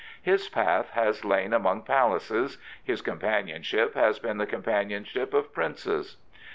His 0.23 0.49
path 0.49 0.89
has 0.95 1.23
lain 1.23 1.53
among 1.53 1.83
palaces; 1.83 2.57
his 2.83 3.03
companionship 3.03 3.93
has 3.93 4.17
been 4.17 4.39
the 4.39 4.47
companionship 4.47 5.31
of 5.31 5.53
princes.. 5.53 6.17